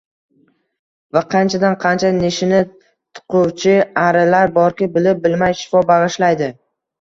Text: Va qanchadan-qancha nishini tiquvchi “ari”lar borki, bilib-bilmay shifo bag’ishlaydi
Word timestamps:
Va 1.17 1.21
qanchadan-qancha 1.33 2.09
nishini 2.15 2.61
tiquvchi 3.19 3.75
“ari”lar 4.07 4.51
borki, 4.57 4.89
bilib-bilmay 4.97 5.55
shifo 5.61 5.85
bag’ishlaydi 5.93 6.51